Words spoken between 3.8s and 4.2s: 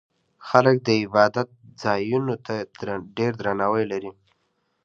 لري.